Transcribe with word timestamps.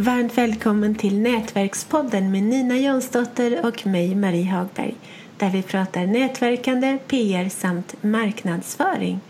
Varmt 0.00 0.38
välkommen 0.38 0.94
till 0.94 1.18
Nätverkspodden 1.18 2.30
med 2.30 2.42
Nina 2.42 2.76
Jonsdotter 2.76 3.66
och 3.66 3.86
mig, 3.86 4.14
Marie 4.14 4.50
Hagberg 4.50 4.94
där 5.38 5.50
vi 5.50 5.62
pratar 5.62 6.06
nätverkande, 6.06 6.98
PR 7.06 7.48
samt 7.48 8.02
marknadsföring. 8.02 9.20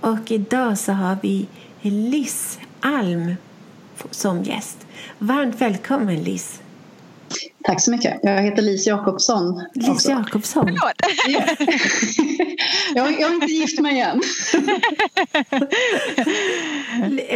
Och 0.00 0.30
idag 0.30 0.78
så 0.78 0.92
har 0.92 1.16
vi 1.22 1.46
Liz 1.80 2.58
Alm 2.80 3.34
som 4.10 4.42
gäst. 4.42 4.86
Varmt 5.18 5.60
välkommen 5.60 6.22
Liz! 6.22 6.59
Tack 7.62 7.80
så 7.80 7.90
mycket. 7.90 8.20
Jag 8.22 8.42
heter 8.42 8.62
Lis 8.62 8.86
Jakobsson. 8.86 9.62
Lis 9.74 10.08
Jakobsson? 10.08 10.64
Förlåt! 10.66 10.94
jag, 12.94 13.20
jag 13.20 13.28
har 13.28 13.34
inte 13.34 13.46
gift 13.46 13.80
mig 13.80 14.00
än. 14.00 14.20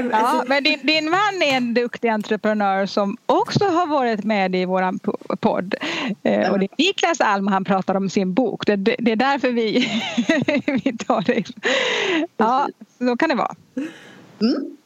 ja, 0.11 0.45
men 0.47 0.65
din, 0.65 0.79
din 0.83 1.11
man 1.11 1.43
är 1.43 1.57
en 1.57 1.75
duktig 1.75 2.09
entreprenör 2.09 2.87
som 2.87 3.17
också 3.27 3.65
har 3.65 3.87
varit 3.87 4.25
med 4.25 4.57
i 4.57 4.65
vår 4.65 4.99
podd. 5.37 5.75
Eh, 6.23 6.51
och 6.51 6.59
det 6.59 6.65
är 6.65 6.85
Niklas 6.85 7.21
Alm 7.21 7.47
han 7.47 7.65
pratar 7.65 7.95
om 7.95 8.11
sin 8.11 8.35
bok. 8.35 8.67
Det, 8.67 8.77
det, 8.77 8.97
det 8.99 9.13
är 9.13 9.17
därför 9.17 9.51
vi, 9.53 9.89
vi 10.85 10.97
tar 10.97 11.23
det. 11.23 11.45
Ja, 12.37 12.69
så 12.99 13.17
kan 13.17 13.29
det 13.29 13.35
vara. 13.35 13.55
Mm. 14.41 14.77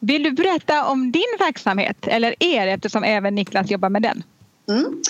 Vill 0.00 0.22
du 0.22 0.30
berätta 0.30 0.84
om 0.84 1.12
din 1.12 1.36
verksamhet 1.38 2.06
eller 2.06 2.34
er 2.40 2.66
eftersom 2.66 3.04
även 3.04 3.34
Niklas 3.34 3.70
jobbar 3.70 3.88
med 3.88 4.02
den? 4.02 4.22
Mm. 4.68 5.02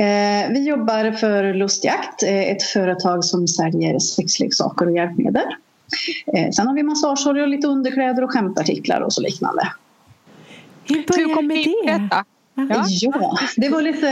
Eh, 0.00 0.52
vi 0.52 0.68
jobbar 0.68 1.12
för 1.12 1.54
Lustjakt, 1.54 2.22
eh, 2.22 2.50
ett 2.50 2.62
företag 2.62 3.24
som 3.24 3.48
säljer 3.48 3.98
sexleksaker 3.98 4.86
och 4.86 4.92
hjälpmedel. 4.92 5.46
Eh, 6.34 6.50
sen 6.50 6.66
har 6.66 6.74
vi 6.74 6.82
massageolja, 6.82 7.46
lite 7.46 7.66
underkläder 7.66 8.24
och 8.24 8.30
skämtartiklar 8.30 9.00
och 9.00 9.12
så 9.12 9.22
liknande. 9.22 9.72
Hur 10.84 11.06
började 11.06 11.42
med 11.42 11.56
det? 11.56 12.08
Ja. 12.12 12.86
ja, 13.00 13.38
det 13.56 13.68
var 13.68 13.82
lite 13.82 14.08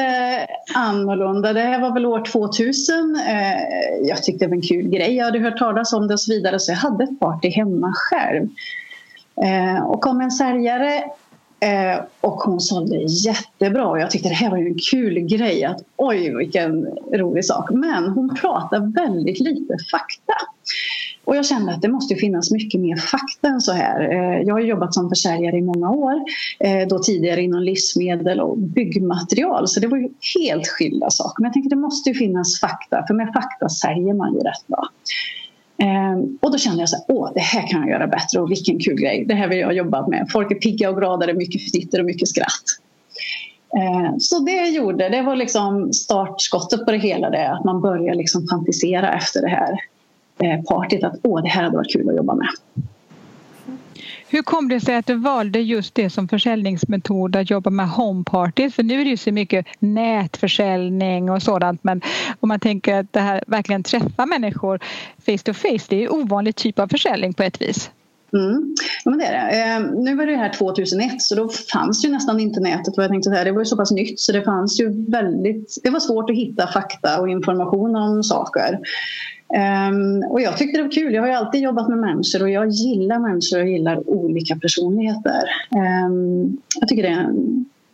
annorlunda. 0.75 1.53
Det 1.53 1.61
här 1.61 1.81
var 1.81 1.95
väl 1.95 2.07
år 2.07 2.25
2000. 2.25 3.17
Eh, 3.17 4.09
jag 4.09 4.23
tyckte 4.23 4.45
det 4.45 4.49
var 4.49 4.57
en 4.57 4.63
kul 4.63 4.89
grej. 4.89 5.15
Jag 5.15 5.25
hade 5.25 5.39
hört 5.39 5.59
talas 5.59 5.93
om 5.93 6.09
det 6.09 6.15
och 6.15 6.21
så 6.21 6.33
vidare 6.33 6.59
så 6.59 6.73
jag 6.73 6.77
hade 6.77 7.05
ett 7.05 7.21
party 7.21 7.49
hemma 7.49 7.93
själv. 7.97 8.49
Eh, 9.43 9.83
och 9.83 10.01
kom 10.01 10.21
en 10.21 10.31
säljare 10.31 11.05
eh, 11.61 12.01
och 12.21 12.35
hon 12.35 12.61
sålde 12.61 12.97
jättebra 12.97 13.87
och 13.87 14.01
jag 14.01 14.11
tyckte 14.11 14.29
det 14.29 14.35
här 14.35 14.51
var 14.51 14.59
ju 14.59 14.67
en 14.67 14.79
kul 14.91 15.21
grej. 15.21 15.65
Att, 15.65 15.83
oj 15.97 16.37
vilken 16.37 16.87
rolig 17.13 17.45
sak. 17.45 17.71
Men 17.71 18.09
hon 18.09 18.35
pratade 18.35 18.93
väldigt 18.97 19.41
lite 19.41 19.77
fakta. 19.91 20.35
Och 21.25 21.37
jag 21.37 21.47
kände 21.47 21.73
att 21.73 21.83
det 21.83 21.89
måste 21.89 22.15
finnas 22.15 22.51
mycket 22.51 22.81
mer 22.81 22.97
fakta 22.97 23.49
än 23.49 23.61
så 23.61 23.73
här. 23.73 24.01
Eh, 24.01 24.43
jag 24.43 24.55
har 24.55 24.61
jobbat 24.61 24.95
som 24.95 25.09
försäljare 25.09 25.57
i 25.57 25.63
många 25.63 25.91
år. 25.91 26.15
Eh, 26.61 26.89
då 26.89 26.99
tidigare 26.99 27.43
inom 27.43 27.63
livsmedel 27.63 28.41
och 28.41 28.59
byggmaterial. 28.59 29.69
Så 29.69 29.81
det 29.81 29.87
var 29.87 29.99
ju 29.99 30.09
helt 30.39 30.69
skilda 30.69 31.11
saker. 31.11 31.43
Men 31.43 31.49
jag 31.49 31.53
tänkte 31.53 31.75
det 31.75 31.81
måste 31.81 32.15
finnas 32.15 32.61
fakta. 32.61 33.05
För 33.07 33.15
med 33.15 33.33
fakta 33.35 33.69
säljer 33.69 34.15
man 34.15 34.35
ju 34.35 34.41
rätt 34.41 34.67
bra. 34.67 34.89
Ehm, 35.83 36.39
och 36.43 36.53
då 36.53 36.59
kände 36.59 36.83
jag 36.83 36.89
så 36.89 36.97
här, 36.97 37.05
åh 37.09 37.31
det 37.35 37.41
här 37.41 37.69
kan 37.69 37.81
jag 37.81 37.91
göra 37.91 38.07
bättre 38.07 38.41
och 38.41 38.51
vilken 38.51 38.79
kul 38.79 39.01
grej. 39.01 39.25
Det 39.25 39.35
här 39.35 39.49
vill 39.49 39.59
jag 39.59 39.73
jobba 39.73 40.07
med. 40.07 40.27
Folk 40.33 40.51
är 40.51 40.55
pigga 40.55 40.91
och 40.91 40.97
glada, 40.97 41.27
det 41.27 41.33
är 41.33 41.37
mycket 41.37 41.71
fnitter 41.71 41.99
och 41.99 42.05
mycket 42.05 42.29
skratt. 42.29 42.65
Ehm, 43.79 44.21
så 44.21 44.39
det 44.39 44.53
jag 44.53 44.71
gjorde, 44.71 45.09
det 45.09 45.23
var 45.23 45.37
liksom 45.37 45.93
startskottet 45.93 46.85
på 46.85 46.93
det 46.93 46.99
hela. 46.99 47.31
Det, 47.31 47.49
att 47.49 47.65
man 47.65 47.81
börjar 47.81 48.15
liksom 48.15 48.47
fantisera 48.49 49.13
efter 49.13 49.41
det 49.41 49.49
här 49.49 49.81
eh, 50.43 50.63
partyt. 50.63 51.05
Att 51.05 51.15
åh, 51.23 51.43
det 51.43 51.49
här 51.49 51.63
hade 51.63 51.77
varit 51.77 51.93
kul 51.93 52.09
att 52.09 52.17
jobba 52.17 52.35
med. 52.35 52.49
Hur 54.31 54.43
kom 54.43 54.69
det 54.69 54.81
sig 54.81 54.97
att 54.97 55.07
du 55.07 55.15
valde 55.15 55.61
just 55.61 55.95
det 55.95 56.11
som 56.11 56.29
försäljningsmetod 56.29 57.37
att 57.37 57.51
jobba 57.51 57.71
med 57.71 57.89
homeparties? 57.89 58.75
För 58.75 58.83
nu 58.83 59.01
är 59.01 59.05
det 59.05 59.11
ju 59.11 59.17
så 59.17 59.33
mycket 59.33 59.67
nätförsäljning 59.79 61.31
och 61.31 61.43
sådant 61.43 61.85
men 61.85 62.03
om 62.41 62.49
man 62.49 62.61
tänker 62.61 62.95
att 62.95 63.13
det 63.13 63.21
här 63.21 63.45
verkligen 63.47 63.83
träffar 63.83 64.27
människor 64.27 64.81
face 65.27 65.45
to 65.45 65.53
face, 65.53 65.87
det 65.89 65.97
är 65.97 66.01
ju 66.01 66.09
ovanlig 66.09 66.57
typ 66.57 66.79
av 66.79 66.89
försäljning 66.89 67.35
på 67.35 67.43
ett 67.43 67.63
vis. 67.63 67.91
Mm. 68.33 68.75
Ja, 69.05 69.11
men 69.11 69.19
det 69.19 69.25
är 69.25 69.33
det. 69.33 69.63
Eh, 69.63 70.03
nu 70.05 70.17
var 70.17 70.27
det 70.27 70.37
här 70.37 70.53
2001 70.53 71.23
så 71.23 71.35
då 71.35 71.49
fanns 71.49 72.05
ju 72.05 72.09
nästan 72.09 72.41
inte 72.41 72.61
nätet. 72.61 72.95
Vad 72.97 73.05
jag 73.05 73.11
tänkte 73.11 73.31
säga. 73.31 73.45
Det 73.45 73.53
var 73.53 73.61
ju 73.61 73.65
så 73.65 73.77
pass 73.77 73.91
nytt 73.91 74.21
så 74.21 74.33
det 74.33 74.43
fanns 74.43 74.81
ju 74.81 75.11
väldigt... 75.11 75.81
Det 75.83 75.91
var 75.91 76.01
svårt 76.01 76.31
att 76.31 76.37
hitta 76.37 76.67
fakta 76.67 77.21
och 77.21 77.29
information 77.29 77.97
om 77.97 78.23
saker. 78.23 78.79
Um, 79.51 80.25
och 80.31 80.41
jag 80.41 80.57
tyckte 80.57 80.79
det 80.79 80.83
var 80.83 80.91
kul. 80.91 81.15
Jag 81.15 81.23
har 81.23 81.29
ju 81.29 81.35
alltid 81.35 81.61
jobbat 81.61 81.89
med 81.89 81.99
människor 81.99 82.43
och 82.43 82.51
jag 82.51 82.69
gillar 82.69 83.19
människor 83.19 83.61
och 83.61 83.69
gillar 83.69 84.11
olika 84.11 84.57
personligheter. 84.57 85.43
Um, 86.07 86.59
jag 86.81 86.89
tycker 86.89 87.03
det 87.03 87.09
är 87.09 87.35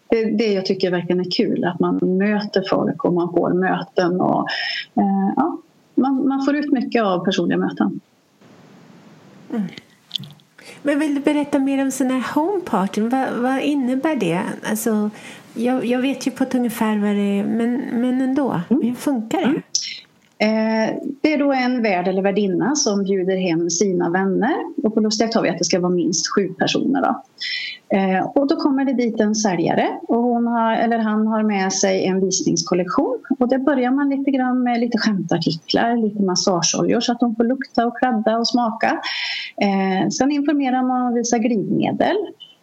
det, 0.09 0.25
det 0.25 0.53
jag 0.53 0.66
tycker 0.66 0.91
verkligen 0.91 1.20
är 1.20 1.31
kul, 1.31 1.65
att 1.65 1.81
man 1.81 2.19
möter 2.19 2.65
folk 2.70 3.04
och 3.04 3.12
man 3.12 3.32
får 3.32 3.53
möten. 3.53 4.20
Och, 4.20 4.48
uh, 4.98 5.32
ja, 5.37 5.59
man, 5.94 6.28
man, 6.28 6.44
får 6.44 6.56
ut 6.56 6.72
mycket 6.72 7.03
av 7.03 7.25
personliga 7.25 7.59
möten. 7.59 8.00
Mm. 9.50 9.62
Men 10.82 10.98
vill 10.98 11.15
du 11.15 11.21
berätta 11.21 11.59
mer 11.59 11.82
om 11.82 11.91
sådana 11.91 12.15
här 12.15 12.34
homepartyn? 12.34 13.09
Vad, 13.09 13.28
vad 13.32 13.60
innebär 13.60 14.16
det? 14.16 14.41
Alltså, 14.62 15.10
jag, 15.54 15.84
jag, 15.84 15.98
vet 15.98 16.26
ju 16.26 16.31
på 16.31 16.44
ett 16.44 16.54
ungefär 16.54 16.98
vad 16.98 17.10
det 17.10 17.38
är, 17.38 17.44
men, 17.44 17.82
men 17.92 18.21
ändå. 18.21 18.60
Mm. 18.71 18.82
Hur 18.82 18.94
funkar 18.94 19.38
det? 19.38 19.44
Mm. 19.44 19.62
Eh, 20.39 20.95
det 21.22 21.33
är 21.33 21.39
då 21.39 21.53
en 21.53 21.83
värd 21.83 22.09
eller 22.09 22.22
värdinna 22.22 22.75
som 22.75 23.05
bjuder 23.05 23.37
hem 23.37 23.71
sina 23.71 24.11
vänner. 24.11 24.55
Och 24.83 24.95
på 24.95 25.00
lustjakt 25.00 25.34
har 25.34 25.43
vi 25.43 25.49
att 25.49 25.59
det 25.59 25.65
ska 25.65 25.81
vara 25.81 25.93
minst 25.93 26.34
sju 26.34 26.49
personer. 26.49 27.03
Då. 27.03 27.22
Eh, 27.97 28.27
och 28.27 28.49
då 28.49 28.56
kommer 28.56 28.84
det 28.84 28.93
dit 28.93 29.21
en 29.21 29.34
säljare 29.34 29.89
och 30.09 30.22
hon 30.22 30.47
har, 30.47 30.72
eller 30.72 30.99
han 30.99 31.27
har 31.27 31.43
med 31.43 31.72
sig 31.72 32.06
en 32.06 32.21
visningskollektion. 32.21 33.19
Och 33.39 33.49
där 33.49 33.59
börjar 33.59 33.91
man 33.91 34.11
lite 34.11 34.31
grann 34.31 34.62
med 34.62 34.81
lite 34.81 34.99
skämtartiklar, 34.99 35.97
lite 35.97 36.22
massageoljor 36.22 37.01
så 37.01 37.12
att 37.12 37.21
de 37.21 37.37
får 37.37 37.45
lukta 37.45 37.87
och 37.87 37.99
kladda 37.99 38.39
och 38.39 38.49
smaka. 38.49 39.01
Eh, 39.62 40.09
sen 40.09 40.33
informerar 40.33 40.83
man 40.83 41.12
och 41.12 41.16
visar 41.16 41.39
glidmedel. 41.39 42.16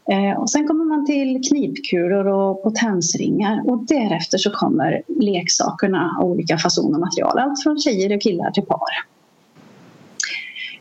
Eh, 0.10 0.40
och 0.40 0.50
sen 0.50 0.68
kommer 0.68 0.86
man 0.86 1.06
till 1.06 1.42
knipkulor 1.50 2.28
och 2.28 2.64
potensringar 2.64 3.70
och 3.70 3.86
därefter 3.86 4.38
så 4.38 4.52
kommer 4.52 5.02
leksakerna 5.08 6.18
av 6.22 6.32
olika 6.32 6.58
fasoner 6.58 6.94
och 6.94 7.00
material. 7.00 7.40
Allt 7.40 7.64
från 7.64 7.80
tjejer 7.80 8.16
och 8.16 8.22
killar 8.22 8.52
till 8.52 8.66
par. 8.66 8.80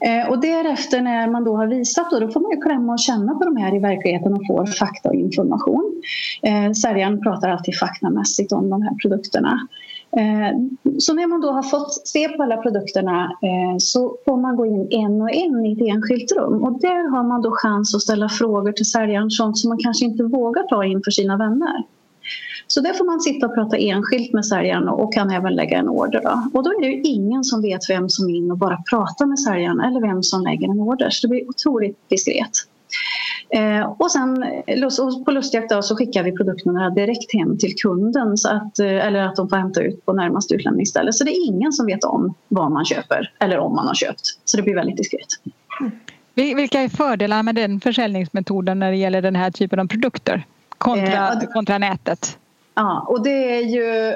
Eh, 0.00 0.30
och 0.30 0.40
därefter 0.40 1.00
när 1.00 1.30
man 1.30 1.44
då 1.44 1.56
har 1.56 1.66
visat 1.66 2.10
då, 2.10 2.20
då 2.20 2.28
får 2.28 2.40
man 2.40 2.50
ju 2.50 2.60
klämma 2.60 2.92
och 2.92 2.98
känna 2.98 3.34
på 3.34 3.44
de 3.44 3.56
här 3.56 3.76
i 3.76 3.78
verkligheten 3.78 4.32
och 4.32 4.46
får 4.46 4.66
fakta 4.66 5.08
och 5.08 5.14
information. 5.14 6.02
Eh, 6.42 6.72
säljaren 6.72 7.22
pratar 7.22 7.48
alltid 7.48 7.78
faktamässigt 7.78 8.52
om 8.52 8.70
de 8.70 8.82
här 8.82 8.94
produkterna. 8.94 9.68
Eh, 10.16 10.56
så 10.98 11.14
när 11.14 11.26
man 11.26 11.40
då 11.40 11.50
har 11.50 11.62
fått 11.62 12.08
se 12.08 12.28
på 12.28 12.42
alla 12.42 12.56
produkterna 12.56 13.24
eh, 13.24 13.76
så 13.78 14.16
får 14.24 14.36
man 14.36 14.56
gå 14.56 14.66
in 14.66 14.88
en 14.90 15.22
och 15.22 15.30
en 15.30 15.66
i 15.66 15.72
ett 15.72 15.94
enskilt 15.94 16.32
rum 16.32 16.64
och 16.64 16.80
där 16.80 17.10
har 17.10 17.22
man 17.22 17.42
då 17.42 17.50
chans 17.52 17.94
att 17.94 18.02
ställa 18.02 18.28
frågor 18.28 18.72
till 18.72 18.90
säljaren 18.90 19.30
sånt 19.30 19.58
som 19.58 19.68
man 19.68 19.78
kanske 19.78 20.04
inte 20.04 20.22
vågar 20.22 20.62
ta 20.62 20.84
in 20.84 21.02
för 21.04 21.10
sina 21.10 21.36
vänner. 21.36 21.84
Så 22.66 22.80
där 22.80 22.92
får 22.92 23.04
man 23.04 23.20
sitta 23.20 23.46
och 23.46 23.54
prata 23.54 23.76
enskilt 23.76 24.32
med 24.32 24.46
säljaren 24.46 24.88
och 24.88 25.14
kan 25.14 25.30
även 25.30 25.54
lägga 25.54 25.78
en 25.78 25.88
order. 25.88 26.20
Då. 26.24 26.58
Och 26.58 26.64
då 26.64 26.70
är 26.70 26.80
det 26.80 26.86
ju 26.86 27.02
ingen 27.02 27.44
som 27.44 27.62
vet 27.62 27.80
vem 27.88 28.08
som 28.08 28.28
är 28.28 28.36
in 28.36 28.50
och 28.50 28.58
bara 28.58 28.78
pratar 28.90 29.26
med 29.26 29.40
säljaren 29.40 29.80
eller 29.80 30.00
vem 30.00 30.22
som 30.22 30.42
lägger 30.42 30.68
en 30.68 30.80
order. 30.80 31.10
Så 31.10 31.26
det 31.26 31.30
blir 31.30 31.48
otroligt 31.48 32.08
diskret. 32.08 32.50
Eh, 33.52 33.94
och 33.98 34.10
sen 34.10 34.44
på 35.24 35.30
lustjakt 35.30 35.84
så 35.84 35.96
skickar 35.96 36.22
vi 36.22 36.32
produkterna 36.32 36.90
direkt 36.90 37.34
hem 37.34 37.58
till 37.58 37.74
kunden 37.74 38.36
så 38.36 38.48
att, 38.48 38.78
eh, 38.78 39.06
eller 39.06 39.22
att 39.22 39.36
de 39.36 39.48
får 39.48 39.56
hämta 39.56 39.82
ut 39.82 40.06
på 40.06 40.12
närmaste 40.12 40.54
utlämningsställe. 40.54 41.12
Så 41.12 41.24
det 41.24 41.30
är 41.30 41.46
ingen 41.46 41.72
som 41.72 41.86
vet 41.86 42.04
om 42.04 42.34
vad 42.48 42.72
man 42.72 42.84
köper 42.84 43.32
eller 43.38 43.58
om 43.58 43.74
man 43.74 43.86
har 43.86 43.94
köpt. 43.94 44.20
Så 44.44 44.56
det 44.56 44.62
blir 44.62 44.74
väldigt 44.74 44.96
diskret. 44.96 45.28
Mm. 45.80 46.56
Vilka 46.56 46.80
är 46.80 46.88
fördelarna 46.88 47.42
med 47.42 47.54
den 47.54 47.80
försäljningsmetoden 47.80 48.78
när 48.78 48.90
det 48.90 48.96
gäller 48.96 49.22
den 49.22 49.36
här 49.36 49.50
typen 49.50 49.80
av 49.80 49.86
produkter 49.86 50.46
kontra, 50.78 51.32
eh, 51.32 51.48
kontra 51.52 51.78
nätet? 51.78 52.38
Ja, 52.74 53.06
och 53.08 53.22
det 53.22 53.56
är 53.56 53.62
ju 53.62 54.14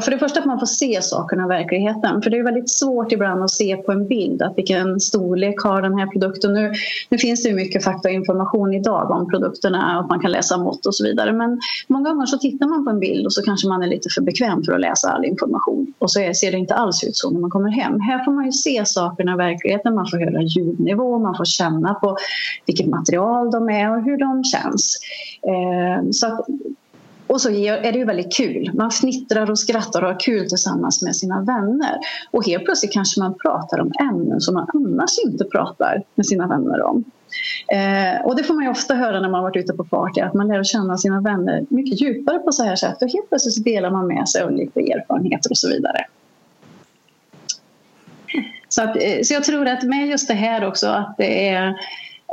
för 0.00 0.10
det 0.10 0.18
första 0.18 0.40
att 0.40 0.46
man 0.46 0.58
får 0.58 0.66
se 0.66 1.02
sakerna 1.02 1.44
i 1.44 1.48
verkligheten. 1.48 2.22
För 2.22 2.30
det 2.30 2.38
är 2.38 2.42
väldigt 2.42 2.70
svårt 2.70 3.12
ibland 3.12 3.42
att 3.42 3.50
se 3.50 3.76
på 3.76 3.92
en 3.92 4.08
bild 4.08 4.42
att 4.42 4.58
vilken 4.58 5.00
storlek 5.00 5.62
har 5.62 5.82
den 5.82 5.98
här 5.98 6.06
produkten. 6.06 6.52
Nu, 6.52 6.72
nu 7.08 7.18
finns 7.18 7.42
det 7.42 7.48
ju 7.48 7.54
mycket 7.54 7.84
fakta 7.84 8.08
och 8.08 8.14
information 8.14 8.74
idag 8.74 9.10
om 9.10 9.30
produkterna 9.30 10.00
och 10.00 10.08
man 10.08 10.20
kan 10.20 10.32
läsa 10.32 10.58
mått 10.58 10.86
och 10.86 10.94
så 10.94 11.04
vidare. 11.04 11.32
Men 11.32 11.60
många 11.88 12.10
gånger 12.10 12.26
så 12.26 12.38
tittar 12.38 12.66
man 12.66 12.84
på 12.84 12.90
en 12.90 13.00
bild 13.00 13.26
och 13.26 13.32
så 13.32 13.42
kanske 13.42 13.68
man 13.68 13.82
är 13.82 13.86
lite 13.86 14.08
för 14.14 14.22
bekväm 14.22 14.62
för 14.62 14.72
att 14.72 14.80
läsa 14.80 15.10
all 15.10 15.24
information. 15.24 15.94
Och 15.98 16.10
så 16.10 16.20
ser 16.40 16.52
det 16.52 16.58
inte 16.58 16.74
alls 16.74 17.04
ut 17.04 17.16
så 17.16 17.30
när 17.30 17.40
man 17.40 17.50
kommer 17.50 17.70
hem. 17.70 18.00
Här 18.00 18.24
får 18.24 18.32
man 18.32 18.44
ju 18.46 18.52
se 18.52 18.84
sakerna 18.86 19.32
i 19.32 19.36
verkligheten. 19.36 19.94
Man 19.94 20.06
får 20.10 20.18
höra 20.18 20.42
ljudnivå, 20.42 21.18
man 21.18 21.36
får 21.36 21.44
känna 21.44 21.94
på 21.94 22.16
vilket 22.66 22.86
material 22.86 23.50
de 23.50 23.70
är 23.70 23.96
och 23.96 24.02
hur 24.02 24.18
de 24.18 24.44
känns. 24.44 24.98
Eh, 25.42 26.10
så 26.10 26.26
att 26.26 26.46
och 27.26 27.40
så 27.40 27.50
är 27.50 27.92
det 27.92 27.98
ju 27.98 28.04
väldigt 28.04 28.36
kul. 28.36 28.70
Man 28.74 28.90
fnittrar 28.90 29.50
och 29.50 29.58
skrattar 29.58 30.02
och 30.02 30.08
har 30.08 30.20
kul 30.20 30.48
tillsammans 30.48 31.02
med 31.02 31.16
sina 31.16 31.42
vänner. 31.42 31.98
Och 32.30 32.46
helt 32.46 32.64
plötsligt 32.64 32.92
kanske 32.92 33.20
man 33.20 33.34
pratar 33.38 33.80
om 33.80 33.92
ämnen 34.00 34.40
som 34.40 34.54
man 34.54 34.66
annars 34.74 35.10
inte 35.26 35.44
pratar 35.44 36.02
med 36.14 36.26
sina 36.26 36.46
vänner 36.46 36.82
om. 36.82 37.04
Eh, 37.72 38.26
och 38.26 38.36
det 38.36 38.42
får 38.42 38.54
man 38.54 38.64
ju 38.64 38.70
ofta 38.70 38.94
höra 38.94 39.20
när 39.20 39.28
man 39.28 39.42
varit 39.42 39.56
ute 39.56 39.72
på 39.72 39.84
party 39.84 40.20
att 40.20 40.34
man 40.34 40.48
lär 40.48 40.64
känna 40.64 40.98
sina 40.98 41.20
vänner 41.20 41.66
mycket 41.68 42.00
djupare 42.00 42.38
på 42.38 42.52
så 42.52 42.64
här 42.64 42.76
sätt 42.76 43.02
och 43.02 43.08
helt 43.08 43.28
plötsligt 43.28 43.64
delar 43.64 43.90
man 43.90 44.06
med 44.06 44.28
sig 44.28 44.42
av 44.42 44.52
lite 44.52 44.80
erfarenheter 44.80 45.50
och 45.50 45.58
så 45.58 45.68
vidare. 45.68 46.04
Så, 48.68 48.82
att, 48.82 48.96
eh, 48.96 49.22
så 49.22 49.34
jag 49.34 49.44
tror 49.44 49.68
att 49.68 49.82
med 49.82 50.06
just 50.06 50.28
det 50.28 50.34
här 50.34 50.66
också 50.66 50.86
att 50.86 51.14
det 51.18 51.48
är 51.48 51.74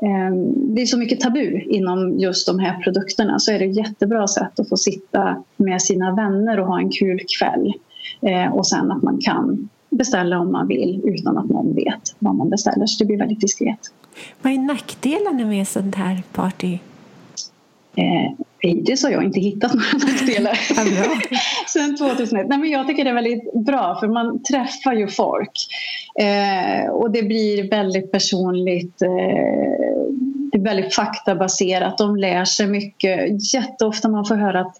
Ehm, 0.01 0.75
det 0.75 0.81
är 0.81 0.86
så 0.86 0.98
mycket 0.98 1.19
tabu 1.19 1.62
inom 1.62 2.19
just 2.19 2.48
de 2.48 2.60
här 2.60 2.78
produkterna 2.84 3.40
så 3.40 3.51
är 3.51 3.60
det 3.60 3.66
ett 3.66 3.78
jättebra 3.78 4.28
sätt 4.28 4.60
att 4.60 4.69
få 4.69 4.78
sitta 4.78 5.44
med 5.57 5.81
sina 5.81 6.16
vänner 6.16 6.60
och 6.60 6.68
ha 6.68 6.80
en 6.80 6.90
kul 6.90 7.19
kväll. 7.40 7.74
Ehm, 8.22 8.54
och 8.54 8.68
sen 8.68 8.92
att 8.92 9.04
man 9.04 9.19
kan 9.22 9.69
beställa 9.90 10.40
om 10.40 10.51
man 10.51 10.68
vill 10.68 11.01
utan 11.04 11.38
att 11.38 11.50
någon 11.50 11.75
vet 11.75 12.16
vad 12.19 12.36
man 12.36 12.50
beställer. 12.50 12.86
Så 12.86 13.04
det 13.04 13.07
blir 13.07 13.18
väldigt 13.18 13.42
diskret. 13.42 13.80
Vad 14.42 14.54
är 14.54 14.57
nackdelarna 14.57 15.45
med 15.45 15.68
sånt 15.68 15.95
här 15.95 16.24
party? 16.34 16.78
Eh, 17.95 18.45
hittills 18.60 19.04
har 19.04 19.10
jag 19.10 19.24
inte 19.24 19.40
hittat 19.40 19.74
några 19.74 20.12
nackdelar 20.12 20.60
sen 21.74 21.98
2001. 21.98 22.48
Nej, 22.50 22.60
men 22.60 22.69
jag 22.69 22.88
tycker 22.88 23.04
det 23.04 23.10
är 23.10 23.13
väldigt 23.13 23.54
bra 23.66 23.98
för 24.00 24.07
man 24.07 24.44
träffar 24.44 24.94
ju 24.94 25.07
folk 25.07 25.51
eh, 26.19 26.92
och 26.92 27.12
det 27.12 27.24
blir 27.24 27.69
väldigt 27.69 28.12
personligt. 28.12 29.01
Eh, 29.01 29.10
det 30.53 30.59
är 30.59 30.63
väldigt 30.63 30.95
faktabaserat. 30.95 31.97
De 31.97 32.15
lär 32.15 32.45
sig 32.45 32.67
mycket. 32.67 33.53
Jätteofta 33.53 34.09
man 34.09 34.25
får 34.25 34.35
höra 34.35 34.59
att 34.59 34.77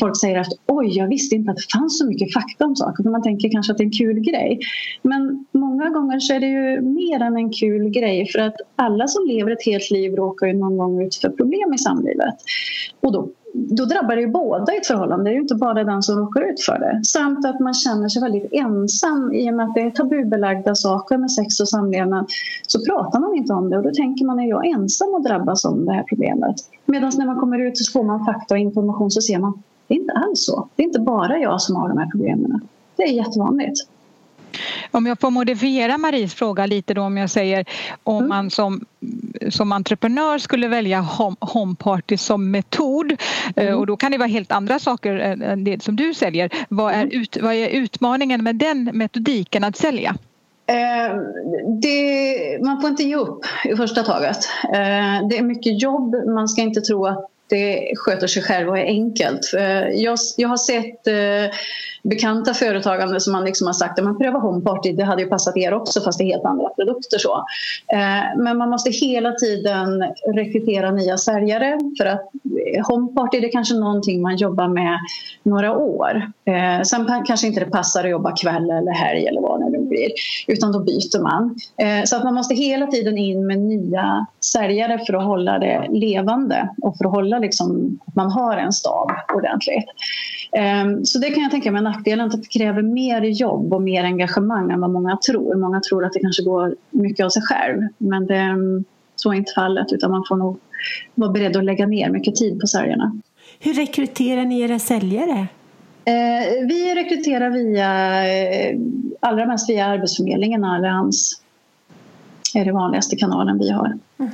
folk 0.00 0.20
säger 0.20 0.40
att 0.40 0.52
oj, 0.66 0.98
jag 0.98 1.08
visste 1.08 1.34
inte 1.34 1.50
att 1.50 1.56
det 1.56 1.78
fanns 1.78 1.98
så 1.98 2.06
mycket 2.06 2.32
fakta 2.32 2.64
om 2.64 2.76
saker. 2.76 3.04
Man 3.04 3.22
tänker 3.22 3.48
kanske 3.48 3.72
att 3.72 3.78
det 3.78 3.84
är 3.84 3.86
en 3.86 3.92
kul 3.92 4.20
grej. 4.20 4.58
Men 5.02 5.46
många 5.52 5.90
gånger 5.90 6.20
så 6.20 6.34
är 6.34 6.40
det 6.40 6.46
ju 6.46 6.80
mer 6.80 7.20
än 7.20 7.36
en 7.36 7.52
kul 7.52 7.88
grej 7.88 8.28
för 8.32 8.38
att 8.38 8.56
alla 8.76 9.08
som 9.08 9.26
lever 9.26 9.50
ett 9.50 9.66
helt 9.66 9.90
liv 9.90 10.16
råkar 10.16 10.46
ju 10.46 10.52
någon 10.52 10.78
gång 10.78 11.02
ut 11.02 11.14
för 11.14 11.28
problem 11.28 11.74
i 11.74 11.78
samlivet. 11.78 12.34
Och 13.00 13.12
då 13.12 13.28
då 13.54 13.84
drabbar 13.84 14.16
det 14.16 14.22
ju 14.22 14.30
båda 14.30 14.74
i 14.74 14.76
ett 14.76 14.86
förhållande. 14.86 15.24
Det 15.24 15.30
är 15.30 15.34
ju 15.34 15.40
inte 15.40 15.54
bara 15.54 15.84
den 15.84 16.02
som 16.02 16.18
råkar 16.18 16.40
ut 16.40 16.60
för 16.60 16.78
det. 16.78 17.04
Samt 17.04 17.46
att 17.46 17.60
man 17.60 17.74
känner 17.74 18.08
sig 18.08 18.22
väldigt 18.22 18.52
ensam 18.52 19.32
i 19.32 19.50
och 19.50 19.54
med 19.54 19.66
att 19.66 19.74
det 19.74 19.80
är 19.80 19.90
tabubelagda 19.90 20.74
saker 20.74 21.18
med 21.18 21.32
sex 21.32 21.60
och 21.60 21.68
samlevnad. 21.68 22.26
Så 22.66 22.84
pratar 22.84 23.20
man 23.20 23.34
inte 23.34 23.52
om 23.52 23.70
det 23.70 23.76
och 23.76 23.82
då 23.82 23.90
tänker 23.90 24.24
man 24.24 24.40
är 24.40 24.48
jag 24.48 24.66
ensam 24.66 25.14
och 25.14 25.22
drabbas 25.22 25.64
av 25.64 25.84
det 25.84 25.92
här 25.92 26.04
problemet. 26.08 26.56
Medan 26.86 27.12
när 27.18 27.26
man 27.26 27.40
kommer 27.40 27.58
ut 27.58 27.78
så 27.78 27.92
får 27.92 28.04
man 28.04 28.24
fakta 28.24 28.54
och 28.54 28.58
information 28.58 29.10
så 29.10 29.20
ser 29.20 29.38
man 29.38 29.62
det 29.88 29.94
är 29.94 29.98
inte 29.98 30.12
alls 30.12 30.44
så. 30.44 30.68
Det 30.76 30.82
är 30.82 30.86
inte 30.86 31.00
bara 31.00 31.38
jag 31.38 31.60
som 31.60 31.76
har 31.76 31.88
de 31.88 31.98
här 31.98 32.10
problemen. 32.10 32.60
Det 32.96 33.02
är 33.02 33.12
jättevanligt. 33.12 33.76
Om 34.94 35.06
jag 35.06 35.20
får 35.20 35.30
modifiera 35.30 35.98
Maries 35.98 36.34
fråga 36.34 36.66
lite 36.66 36.94
då 36.94 37.02
om 37.02 37.16
jag 37.16 37.30
säger 37.30 37.64
om 38.02 38.16
mm. 38.16 38.28
man 38.28 38.50
som, 38.50 38.84
som 39.50 39.72
entreprenör 39.72 40.38
skulle 40.38 40.68
välja 40.68 41.00
home, 41.00 41.36
homeparty 41.40 42.16
som 42.16 42.50
metod 42.50 43.12
eh, 43.56 43.66
mm. 43.66 43.78
och 43.78 43.86
då 43.86 43.96
kan 43.96 44.12
det 44.12 44.18
vara 44.18 44.28
helt 44.28 44.52
andra 44.52 44.78
saker 44.78 45.16
än 45.16 45.64
det 45.64 45.82
som 45.82 45.96
du 45.96 46.14
säljer. 46.14 46.50
Vad 46.68 46.92
är, 46.92 47.02
mm. 47.02 47.20
ut, 47.20 47.36
vad 47.42 47.54
är 47.54 47.68
utmaningen 47.68 48.44
med 48.44 48.56
den 48.56 48.90
metodiken 48.92 49.64
att 49.64 49.76
sälja? 49.76 50.16
Eh, 50.66 51.16
det, 51.82 52.64
man 52.64 52.80
får 52.80 52.90
inte 52.90 53.02
ge 53.02 53.16
upp 53.16 53.44
i 53.64 53.76
första 53.76 54.02
taget. 54.02 54.36
Eh, 54.64 55.28
det 55.28 55.38
är 55.38 55.42
mycket 55.42 55.82
jobb. 55.82 56.14
Man 56.34 56.48
ska 56.48 56.62
inte 56.62 56.80
tro 56.80 57.06
att 57.06 57.30
det 57.48 57.92
sköter 57.96 58.26
sig 58.26 58.42
själv 58.42 58.68
och 58.68 58.78
är 58.78 58.84
enkelt. 58.84 59.40
Jag, 59.94 60.18
jag 60.36 60.48
har 60.48 60.56
sett 60.56 61.06
eh, 61.06 61.56
bekanta 62.04 62.54
företagande 62.54 63.20
som 63.20 63.32
man 63.32 63.44
liksom 63.44 63.66
har 63.66 63.74
sagt 63.74 63.98
att 63.98 64.04
man 64.04 64.18
prövar 64.18 64.40
HomeParty, 64.40 64.92
det 64.92 65.04
hade 65.04 65.22
ju 65.22 65.28
passat 65.28 65.56
er 65.56 65.74
också 65.74 66.00
fast 66.00 66.18
det 66.18 66.24
är 66.24 66.26
helt 66.26 66.44
andra 66.44 66.68
produkter. 66.68 67.18
Så. 67.18 67.44
Eh, 67.92 68.42
men 68.42 68.58
man 68.58 68.70
måste 68.70 68.90
hela 68.90 69.32
tiden 69.32 70.04
rekrytera 70.34 70.90
nya 70.90 71.16
säljare 71.16 71.78
för 71.98 72.06
att 72.06 72.30
eh, 72.74 72.86
HomeParty 72.86 73.40
det 73.40 73.46
är 73.46 73.52
kanske 73.52 73.74
någonting 73.74 74.22
man 74.22 74.36
jobbar 74.36 74.68
med 74.68 74.98
några 75.42 75.72
år. 75.76 76.30
Eh, 76.44 76.82
sen 76.82 77.24
kanske 77.26 77.46
inte 77.46 77.60
det 77.60 77.70
passar 77.70 78.04
att 78.04 78.10
jobba 78.10 78.36
kväll 78.36 78.70
eller 78.70 78.92
helg 78.92 79.26
eller 79.26 79.40
vad 79.40 79.50
det 79.50 79.53
nu 79.53 79.53
blir 79.94 80.10
utan 80.46 80.72
då 80.72 80.80
byter 80.80 81.22
man. 81.22 81.56
Eh, 81.76 82.04
så 82.04 82.16
att 82.16 82.24
man 82.24 82.34
måste 82.34 82.54
hela 82.54 82.86
tiden 82.86 83.18
in 83.18 83.46
med 83.46 83.58
nya 83.58 84.26
säljare 84.52 84.98
för 85.06 85.14
att 85.14 85.24
hålla 85.24 85.58
det 85.58 85.88
levande 85.90 86.68
och 86.82 86.96
för 86.98 87.04
att 87.04 87.10
hålla 87.10 87.38
liksom, 87.38 87.98
att 88.06 88.16
man 88.16 88.30
har 88.30 88.56
en 88.56 88.72
stab 88.72 89.10
ordentligt. 89.34 89.86
Ehm, 90.56 91.04
så 91.04 91.18
det 91.18 91.30
kan 91.30 91.42
jag 91.42 91.50
tänka 91.50 91.72
mig 91.72 91.82
nackdelen, 91.82 92.26
att 92.26 92.42
det 92.42 92.58
kräver 92.58 92.82
mer 92.82 93.22
jobb 93.22 93.74
och 93.74 93.82
mer 93.82 94.04
engagemang 94.04 94.70
än 94.70 94.80
vad 94.80 94.90
många 94.90 95.18
tror. 95.30 95.54
Många 95.54 95.80
tror 95.80 96.04
att 96.04 96.12
det 96.12 96.20
kanske 96.20 96.42
går 96.42 96.74
mycket 96.90 97.24
av 97.24 97.30
sig 97.30 97.42
själv 97.42 97.82
men 97.98 98.26
det, 98.26 98.56
så 99.16 99.32
är 99.32 99.34
inte 99.34 99.52
fallet 99.54 99.92
utan 99.92 100.10
man 100.10 100.24
får 100.28 100.36
nog 100.36 100.58
vara 101.14 101.30
beredd 101.30 101.56
att 101.56 101.64
lägga 101.64 101.86
ner 101.86 102.10
mycket 102.10 102.34
tid 102.34 102.60
på 102.60 102.66
säljarna. 102.66 103.20
Hur 103.60 103.74
rekryterar 103.74 104.44
ni 104.44 104.60
era 104.60 104.78
säljare? 104.78 105.46
Eh, 106.04 106.66
vi 106.68 106.94
rekryterar 106.94 107.50
via, 107.50 107.88
eh, 108.28 108.78
allra 109.20 109.46
mest 109.46 109.70
via 109.70 109.86
Arbetsförmedlingen 109.86 110.64
Allians. 110.64 111.40
Det 112.52 112.58
är 112.58 112.64
den 112.64 112.74
vanligaste 112.74 113.16
kanalen 113.16 113.58
vi 113.58 113.70
har. 113.70 113.98
Mm. 114.18 114.30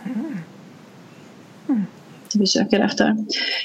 Mm 1.69 1.87
vi 2.35 2.47
söker 2.47 2.81
efter. 2.81 3.09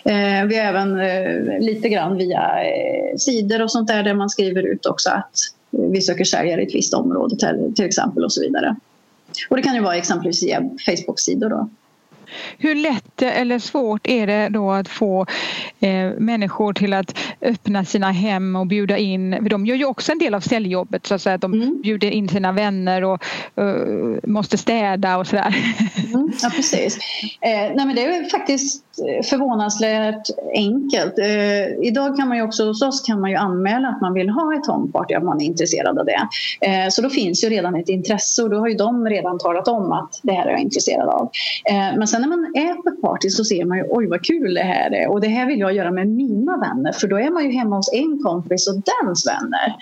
Eh, 0.06 0.46
vi 0.48 0.58
har 0.58 0.66
även 0.66 1.00
eh, 1.00 1.60
lite 1.60 1.90
grann 1.90 2.18
via 2.18 2.64
eh, 2.64 3.18
sidor 3.18 3.62
och 3.62 3.72
sånt 3.72 3.88
där 3.88 4.04
där 4.04 4.14
man 4.14 4.30
skriver 4.30 4.64
ut 4.64 4.86
också 4.86 5.10
att 5.10 5.38
vi 5.70 6.02
söker 6.02 6.24
säljare 6.24 6.62
i 6.62 6.66
ett 6.66 6.76
visst 6.76 6.94
område 6.94 7.36
till, 7.36 7.74
till 7.76 7.86
exempel 7.86 8.24
och 8.24 8.34
så 8.34 8.42
vidare. 8.42 8.76
Och 9.50 9.56
det 9.58 9.64
kan 9.64 9.76
ju 9.76 9.82
vara 9.82 9.96
exempelvis 9.96 10.44
via 10.44 10.62
Facebook-sidor 10.62 11.50
då. 11.50 11.70
Hur 12.58 12.76
lätt 12.76 13.22
eller 13.22 13.60
svårt 13.60 14.08
är 14.08 14.28
det 14.28 14.50
då 14.50 14.72
att 14.72 14.88
få 14.88 15.26
eh, 15.80 16.12
människor 16.18 16.74
till 16.74 16.94
att 16.94 17.18
öppna 17.42 17.86
sina 17.86 18.12
hem 18.12 18.56
och 18.56 18.68
bjuda 18.68 18.98
in, 18.98 19.48
de 19.50 19.66
gör 19.66 19.76
ju 19.76 19.86
också 19.86 20.12
en 20.12 20.20
del 20.20 20.34
av 20.34 20.40
säljjobbet 20.42 21.06
så 21.06 21.16
att 21.16 21.22
säga, 21.22 21.38
de 21.38 21.54
mm. 21.54 21.82
bjuder 21.82 22.12
in 22.12 22.30
sina 22.30 22.52
vänner 22.52 23.04
och 23.04 23.24
uh, 23.60 24.18
måste 24.24 24.58
städa 24.58 25.18
och 25.18 25.28
sådär. 25.28 25.56
Mm, 26.14 26.32
ja 26.42 26.50
precis. 26.50 26.98
Eh, 27.42 27.50
nej, 27.76 27.86
men 27.86 27.96
det 27.96 28.06
är 28.06 28.30
faktiskt 28.30 28.85
Eh, 29.00 29.24
förvånansvärt 29.24 30.30
enkelt. 30.54 31.20
Eh, 31.20 31.88
idag 31.88 32.18
kan 32.18 32.28
man 32.28 32.38
ju 32.38 32.44
också 32.44 32.66
hos 32.66 32.82
oss 32.82 33.02
kan 33.02 33.22
man 33.22 33.30
ju 33.30 33.36
anmäla 33.36 33.88
att 33.88 34.02
man 34.02 34.14
vill 34.14 34.30
ha 34.30 34.54
ett 34.54 34.68
homeparty 34.68 35.16
om 35.16 35.26
man 35.26 35.42
är 35.42 35.46
intresserad 35.46 36.00
av 36.00 36.06
det. 36.06 36.28
Eh, 36.62 36.90
så 36.90 37.02
då 37.02 37.10
finns 37.10 37.44
ju 37.44 37.50
redan 37.50 37.76
ett 37.76 37.90
intresse 37.90 38.44
och 38.44 38.50
då 38.50 38.58
har 38.58 38.68
ju 38.68 38.74
de 38.74 39.10
redan 39.10 39.38
talat 39.38 39.68
om 39.68 39.92
att 39.92 40.20
det 40.24 40.32
här 40.32 40.46
är 40.46 40.52
jag 40.52 40.60
intresserad 40.60 41.10
av. 41.10 41.30
Eh, 41.70 41.98
men 41.98 42.08
sen 42.08 42.22
när 42.22 42.28
man 42.28 42.52
är 42.56 42.74
på 42.74 42.90
ett 42.90 43.02
party 43.02 43.30
så 43.30 43.44
ser 43.44 43.66
man 43.66 43.78
ju 43.78 43.84
oj 43.90 44.08
vad 44.08 44.26
kul 44.26 44.54
det 44.54 44.64
här 44.64 44.94
är 44.94 45.12
och 45.12 45.22
det 45.22 45.28
här 45.28 45.46
vill 45.46 45.60
jag 45.60 45.74
göra 45.74 45.92
med 45.92 46.08
mina 46.08 46.58
vänner 46.58 46.92
för 46.92 47.08
då 47.08 47.20
är 47.20 47.30
man 47.30 47.46
ju 47.46 47.52
hemma 47.52 47.76
hos 47.76 47.94
en 47.94 48.24
kompis 48.24 48.68
och 48.68 48.76
dens 48.76 49.28
vänner. 49.28 49.76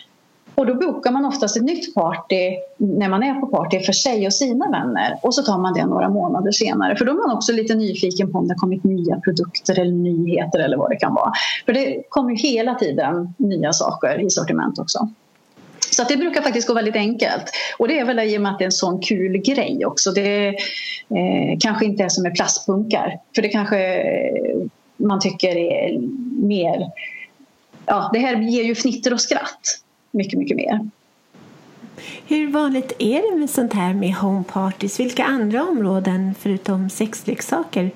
Och 0.55 0.65
då 0.65 0.75
bokar 0.75 1.11
man 1.11 1.25
oftast 1.25 1.57
ett 1.57 1.63
nytt 1.63 1.95
party 1.95 2.57
när 2.77 3.09
man 3.09 3.23
är 3.23 3.33
på 3.33 3.47
party 3.47 3.79
för 3.79 3.93
sig 3.93 4.27
och 4.27 4.33
sina 4.33 4.69
vänner 4.69 5.19
och 5.21 5.35
så 5.35 5.43
tar 5.43 5.57
man 5.57 5.73
det 5.73 5.85
några 5.85 6.09
månader 6.09 6.51
senare 6.51 6.95
för 6.95 7.05
då 7.05 7.11
är 7.11 7.27
man 7.27 7.37
också 7.37 7.51
lite 7.51 7.75
nyfiken 7.75 8.31
på 8.31 8.37
om 8.37 8.47
det 8.47 8.55
kommit 8.55 8.83
nya 8.83 9.19
produkter 9.19 9.79
eller 9.79 9.91
nyheter 9.91 10.59
eller 10.59 10.77
vad 10.77 10.89
det 10.89 10.95
kan 10.95 11.13
vara. 11.13 11.31
För 11.65 11.73
det 11.73 12.03
kommer 12.09 12.31
ju 12.31 12.35
hela 12.35 12.75
tiden 12.75 13.33
nya 13.37 13.73
saker 13.73 14.25
i 14.25 14.29
sortiment 14.29 14.79
också. 14.79 15.09
Så 15.91 16.03
det 16.03 16.17
brukar 16.17 16.41
faktiskt 16.41 16.67
gå 16.67 16.73
väldigt 16.73 16.95
enkelt. 16.95 17.43
Och 17.77 17.87
det 17.87 17.99
är 17.99 18.05
väl 18.05 18.19
i 18.19 18.37
och 18.37 18.41
med 18.41 18.51
att 18.51 18.59
det 18.59 18.63
är 18.63 18.65
en 18.65 18.71
sån 18.71 19.01
kul 19.01 19.37
grej 19.37 19.85
också. 19.85 20.11
Det 20.11 20.47
eh, 20.47 21.57
kanske 21.59 21.85
inte 21.85 22.03
är 22.03 22.09
som 22.09 22.23
med 22.23 22.35
plastpunkar. 22.35 23.19
För 23.35 23.41
det 23.41 23.49
kanske 23.49 24.03
man 24.97 25.19
tycker 25.19 25.57
är 25.57 25.99
mer... 26.47 26.91
Ja, 27.85 28.09
det 28.13 28.19
här 28.19 28.35
ger 28.35 28.63
ju 28.63 28.75
fnitter 28.75 29.13
och 29.13 29.21
skratt 29.21 29.83
mycket, 30.13 30.39
mycket 30.39 30.57
mer. 30.57 30.89
Hur 32.27 32.51
vanligt 32.51 32.91
är 32.99 33.31
det 33.31 33.39
med 33.39 33.49
sånt 33.49 33.73
här 33.73 33.93
med 33.93 34.13
homeparties? 34.13 34.99
Vilka 34.99 35.23
andra 35.23 35.63
områden 35.63 36.35
förutom 36.39 36.89
sexleksaker 36.89 37.91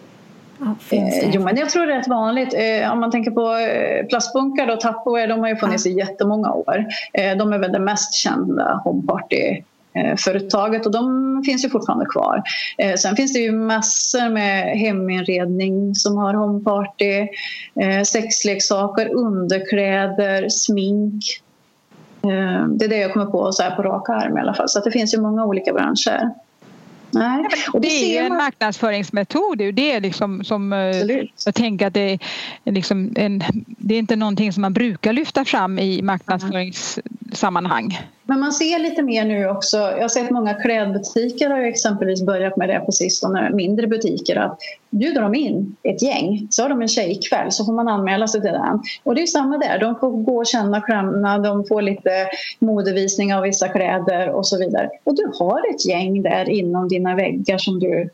Ja, 0.60 0.76
eh, 0.98 1.30
jo, 1.34 1.42
men 1.42 1.58
jag 1.58 1.70
tror 1.70 1.86
det 1.86 1.94
är 1.94 1.98
rätt 1.98 2.08
vanligt. 2.08 2.54
Eh, 2.54 2.92
om 2.92 3.00
man 3.00 3.12
tänker 3.12 3.32
på 3.32 3.56
eh, 3.56 4.06
plastbunkar 4.06 4.72
och 4.72 4.80
Tupperware, 4.80 5.28
de 5.28 5.40
har 5.40 5.50
ju 5.50 5.56
funnits 5.56 5.86
i 5.86 5.92
jättemånga 5.92 6.52
år. 6.52 6.86
De 7.38 7.54
är 7.54 7.60
väl 7.60 7.72
det 7.72 7.80
mest 7.80 8.14
kända 8.14 8.82
homeparty 8.84 9.62
företaget 10.18 10.86
och 10.86 10.92
de 10.92 11.44
finns 11.46 11.66
ju 11.66 11.70
fortfarande 11.70 12.06
kvar. 12.06 12.44
Sen 12.98 13.16
finns 13.16 13.34
det 13.34 13.40
ju 13.40 13.52
massor 13.52 14.30
med 14.30 14.78
heminredning 14.78 15.96
som 15.96 16.18
har 16.18 16.34
homeparty, 16.34 17.28
sexleksaker, 18.06 19.16
underkläder, 19.16 20.50
smink. 20.50 21.24
Eh, 22.32 22.68
det 22.68 22.86
är 22.86 22.90
det 22.90 22.98
jag 22.98 23.14
kommer 23.14 23.26
på 23.26 23.52
så 23.52 23.64
här 23.64 23.76
på 23.76 23.84
rak 23.84 24.10
arm 24.10 24.38
i 24.38 24.42
alla 24.42 24.54
fall. 24.54 24.70
Så 24.70 24.80
det 24.80 24.92
finns 24.92 25.14
ju 25.14 25.22
många 25.22 25.46
olika 25.46 25.74
branscher. 25.74 26.32
Nej. 27.12 27.46
Och 27.74 27.82
det, 27.82 27.88
det 27.88 28.18
är 28.18 28.24
en 28.24 28.38
marknadsföringsmetod. 28.38 29.58
Det 29.58 29.92
är 29.92 30.02
liksom 30.02 30.44
som, 30.44 30.74
eh, 30.74 30.80
jag 31.46 31.56
tänker 31.56 31.88
att 31.88 31.94
det 31.94 32.20
är, 32.64 32.72
liksom 32.72 33.14
en, 33.16 33.44
det 33.66 33.96
är 33.96 34.00
inte 34.00 34.16
någonting 34.16 34.54
som 34.54 34.62
man 34.62 34.74
brukar 34.74 35.14
lyfta 35.14 35.46
fram 35.46 35.80
i 35.80 36.02
marknadsförings 36.02 37.00
sammanhang. 37.34 38.00
Men 38.30 38.40
man 38.40 38.52
ser 38.52 38.80
lite 38.80 39.04
mer 39.04 39.26
nu 39.26 39.50
också. 39.50 39.78
Jag 39.78 40.02
har 40.02 40.08
sett 40.08 40.32
många 40.32 40.54
klädbutiker 40.54 41.50
har 41.50 41.60
exempelvis 41.60 42.26
börjat 42.26 42.58
med 42.58 42.70
det 42.70 42.80
på 42.80 42.92
sistone, 42.92 43.50
mindre 43.50 43.88
butiker. 43.88 44.36
Att 44.36 44.60
bjuder 44.90 45.22
de 45.22 45.36
in 45.36 45.76
ett 45.84 46.02
gäng 46.02 46.48
så 46.50 46.62
har 46.62 46.70
de 46.70 46.82
en 46.82 46.88
tjejkväll 46.88 47.52
så 47.52 47.66
får 47.66 47.74
man 47.74 47.88
anmäla 47.88 48.28
sig 48.28 48.42
till 48.42 48.52
den. 48.52 48.82
Och 49.04 49.16
det 49.16 49.22
är 49.22 49.26
samma 49.26 49.58
där, 49.58 49.80
de 49.80 49.96
får 49.96 50.12
gå 50.12 50.38
och 50.38 50.48
känna 50.48 50.82
klämma, 50.82 51.38
de 51.38 51.66
får 51.66 51.82
lite 51.82 52.12
modevisning 52.60 53.36
av 53.36 53.44
vissa 53.44 53.68
kläder 53.68 54.30
och 54.30 54.48
så 54.48 54.58
vidare. 54.58 54.90
Och 55.04 55.16
du 55.16 55.32
har 55.40 55.74
ett 55.74 55.86
gäng 55.86 56.22
där 56.22 56.50
inom 56.50 56.88
dina 56.88 57.16
väggar 57.16 57.58
som 57.58 57.80
du 57.80 58.10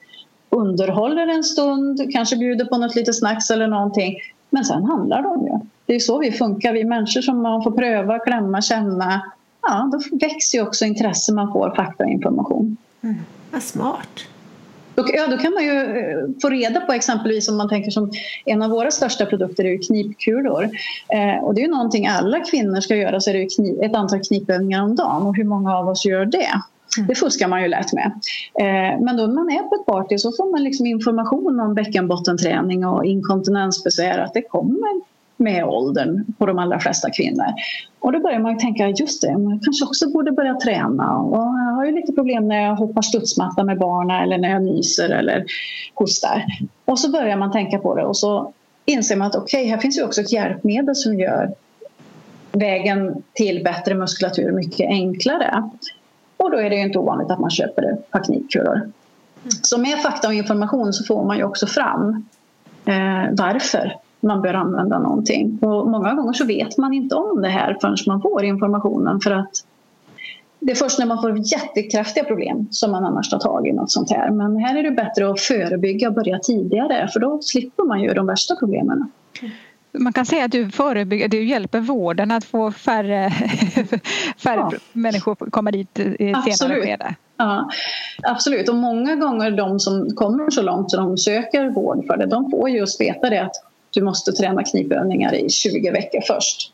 underhåller 0.49 1.27
en 1.27 1.43
stund, 1.43 2.13
kanske 2.13 2.35
bjuder 2.35 2.65
på 2.65 2.77
något 2.77 2.95
lite 2.95 3.13
snacks 3.13 3.49
eller 3.49 3.67
någonting. 3.67 4.15
Men 4.49 4.65
sen 4.65 4.83
handlar 4.83 5.21
de 5.21 5.45
ju. 5.47 5.59
Det 5.85 5.95
är 5.95 5.99
så 5.99 6.19
vi 6.19 6.31
funkar, 6.31 6.73
vi 6.73 6.83
människor 6.83 7.21
som 7.21 7.41
man 7.41 7.63
får 7.63 7.71
pröva, 7.71 8.19
klämma, 8.19 8.61
känna. 8.61 9.21
Ja, 9.63 9.89
då 9.91 10.17
växer 10.17 10.57
ju 10.57 10.63
också 10.63 10.85
intresset 10.85 11.35
man 11.35 11.53
får 11.53 11.75
fakta 11.75 12.03
och 12.03 12.09
information. 12.09 12.77
Mm. 13.01 13.15
Vad 13.51 13.63
smart. 13.63 14.27
Och, 14.95 15.09
ja, 15.13 15.27
då 15.27 15.37
kan 15.37 15.53
man 15.53 15.63
ju 15.63 15.81
eh, 15.81 16.29
få 16.41 16.49
reda 16.49 16.81
på 16.81 16.93
exempelvis 16.93 17.49
om 17.49 17.57
man 17.57 17.69
tänker 17.69 17.91
som 17.91 18.11
en 18.45 18.61
av 18.61 18.69
våra 18.69 18.91
största 18.91 19.25
produkter 19.25 19.65
är 19.65 19.69
ju 19.69 19.77
knipkulor. 19.77 20.69
Eh, 21.09 21.43
och 21.43 21.53
det 21.53 21.61
är 21.61 21.65
ju 21.65 21.71
någonting 21.71 22.07
alla 22.07 22.39
kvinnor 22.39 22.81
ska 22.81 22.95
göra 22.95 23.19
så 23.19 23.29
är 23.29 23.33
det 23.33 23.39
ju 23.39 23.49
knip, 23.49 23.81
ett 23.81 23.95
antal 23.95 24.19
knipövningar 24.19 24.83
om 24.83 24.95
dagen 24.95 25.27
och 25.27 25.35
hur 25.35 25.43
många 25.43 25.77
av 25.77 25.87
oss 25.87 26.05
gör 26.05 26.25
det? 26.25 26.61
Mm. 26.97 27.07
Det 27.07 27.15
fuskar 27.15 27.47
man 27.47 27.61
ju 27.61 27.67
lätt 27.67 27.93
med. 27.93 28.11
Eh, 28.59 29.01
men 29.01 29.17
då 29.17 29.27
när 29.27 29.33
man 29.33 29.49
är 29.49 29.63
på 29.63 29.75
ett 29.75 29.85
party 29.85 30.17
så 30.17 30.31
får 30.31 30.51
man 30.51 30.63
liksom 30.63 30.85
information 30.85 31.59
om 31.59 31.73
bäckenbottenträning 31.73 32.85
och 32.85 33.05
inkontinensbesvär 33.05 34.19
att 34.19 34.33
det 34.33 34.41
kommer 34.41 35.12
med 35.43 35.65
åldern 35.65 36.25
på 36.37 36.45
de 36.45 36.59
allra 36.59 36.79
flesta 36.79 37.09
kvinnor. 37.09 37.45
Och 37.99 38.11
då 38.11 38.19
börjar 38.19 38.39
man 38.39 38.57
tänka, 38.57 38.89
just 38.89 39.21
det, 39.21 39.37
man 39.37 39.59
kanske 39.59 39.85
också 39.85 40.09
borde 40.09 40.31
börja 40.31 40.55
träna. 40.55 41.17
Och 41.17 41.37
jag 41.37 41.75
har 41.75 41.85
ju 41.85 41.91
lite 41.91 42.13
problem 42.13 42.47
när 42.47 42.61
jag 42.61 42.75
hoppar 42.75 43.01
studsmatta 43.01 43.63
med 43.63 43.77
barnen 43.77 44.23
eller 44.23 44.37
när 44.37 44.49
jag 44.49 44.63
nyser 44.63 45.09
eller 45.09 45.45
hostar. 45.93 46.45
Och 46.85 46.99
så 46.99 47.11
börjar 47.11 47.37
man 47.37 47.51
tänka 47.51 47.77
på 47.79 47.95
det 47.95 48.03
och 48.03 48.17
så 48.17 48.53
inser 48.85 49.15
man 49.15 49.27
att 49.27 49.35
okej, 49.35 49.61
okay, 49.61 49.71
här 49.71 49.77
finns 49.77 49.97
ju 49.97 50.03
också 50.03 50.21
ett 50.21 50.31
hjälpmedel 50.31 50.95
som 50.95 51.19
gör 51.19 51.53
vägen 52.51 53.23
till 53.33 53.63
bättre 53.63 53.95
muskulatur 53.95 54.51
mycket 54.51 54.89
enklare. 54.89 55.69
Och 56.37 56.51
då 56.51 56.57
är 56.57 56.69
det 56.69 56.75
ju 56.75 56.81
inte 56.81 56.99
ovanligt 56.99 57.31
att 57.31 57.39
man 57.39 57.49
köper 57.49 57.97
knipkulor. 58.23 58.75
Mm. 58.75 58.91
Så 59.61 59.77
med 59.77 59.99
fakta 59.99 60.27
och 60.27 60.33
information 60.33 60.93
så 60.93 61.03
får 61.03 61.25
man 61.25 61.37
ju 61.37 61.43
också 61.43 61.67
fram 61.67 62.25
eh, 62.85 63.31
varför 63.31 63.97
man 64.23 64.41
bör 64.41 64.53
använda 64.53 64.99
någonting. 64.99 65.59
Och 65.61 65.87
många 65.87 66.13
gånger 66.13 66.33
så 66.33 66.45
vet 66.45 66.77
man 66.77 66.93
inte 66.93 67.15
om 67.15 67.41
det 67.41 67.49
här 67.49 67.77
förrän 67.81 67.97
man 68.07 68.21
får 68.21 68.43
informationen 68.43 69.19
för 69.19 69.31
att 69.31 69.51
det 70.65 70.71
är 70.71 70.75
först 70.75 70.99
när 70.99 71.05
man 71.05 71.21
får 71.21 71.37
jättekraftiga 71.37 72.23
problem 72.23 72.67
som 72.71 72.91
man 72.91 73.05
annars 73.05 73.29
tar 73.29 73.39
tag 73.39 73.67
i 73.67 73.71
något 73.71 73.91
sånt 73.91 74.11
här. 74.11 74.29
Men 74.29 74.57
här 74.57 74.79
är 74.79 74.83
det 74.83 74.91
bättre 74.91 75.29
att 75.29 75.39
förebygga 75.39 76.07
och 76.07 76.13
börja 76.13 76.39
tidigare 76.39 77.09
för 77.13 77.19
då 77.19 77.41
slipper 77.41 77.83
man 77.83 78.01
ju 78.01 78.13
de 78.13 78.27
värsta 78.27 78.55
problemen. 78.55 79.11
Man 79.97 80.13
kan 80.13 80.25
säga 80.25 80.45
att 80.45 80.51
du 80.51 80.69
förebygger, 80.69 81.27
du 81.27 81.43
hjälper 81.43 81.79
vården 81.79 82.31
att 82.31 82.45
få 82.45 82.71
färre, 82.71 83.29
färre 84.37 84.69
ja. 84.71 84.71
människor 84.93 85.35
komma 85.35 85.71
dit 85.71 85.99
i 85.99 86.33
senare 86.57 86.81
skede. 86.81 87.15
Ja, 87.37 87.69
absolut, 88.23 88.69
och 88.69 88.75
många 88.75 89.15
gånger 89.15 89.51
de 89.51 89.79
som 89.79 90.09
kommer 90.15 90.49
så 90.49 90.61
långt 90.61 90.91
så 90.91 90.97
de 90.97 91.17
söker 91.17 91.69
vård 91.69 92.05
för 92.07 92.17
det, 92.17 92.25
de 92.25 92.51
får 92.51 92.69
just 92.69 93.01
veta 93.01 93.29
det 93.29 93.39
att 93.39 93.55
du 93.93 94.01
måste 94.01 94.31
träna 94.31 94.63
knipövningar 94.63 95.33
i 95.33 95.49
20 95.49 95.91
veckor 95.91 96.21
först. 96.27 96.73